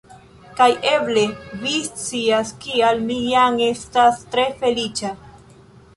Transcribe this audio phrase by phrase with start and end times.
[0.59, 1.25] Kaj eble
[1.65, 5.17] vi scias kial mi jam estas tre feliĉa